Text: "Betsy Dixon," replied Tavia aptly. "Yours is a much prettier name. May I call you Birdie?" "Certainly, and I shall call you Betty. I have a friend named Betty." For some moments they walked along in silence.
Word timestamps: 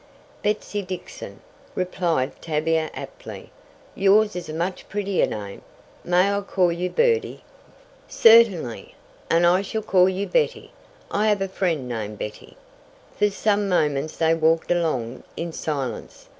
"Betsy 0.41 0.81
Dixon," 0.81 1.41
replied 1.75 2.41
Tavia 2.41 2.89
aptly. 2.95 3.51
"Yours 3.93 4.35
is 4.35 4.49
a 4.49 4.51
much 4.53 4.89
prettier 4.89 5.27
name. 5.27 5.61
May 6.03 6.33
I 6.35 6.41
call 6.41 6.71
you 6.71 6.89
Birdie?" 6.89 7.43
"Certainly, 8.07 8.95
and 9.29 9.45
I 9.45 9.61
shall 9.61 9.83
call 9.83 10.09
you 10.09 10.25
Betty. 10.25 10.71
I 11.11 11.27
have 11.27 11.39
a 11.43 11.47
friend 11.47 11.87
named 11.87 12.17
Betty." 12.17 12.57
For 13.15 13.29
some 13.29 13.69
moments 13.69 14.17
they 14.17 14.33
walked 14.33 14.71
along 14.71 15.21
in 15.37 15.53
silence. 15.53 16.27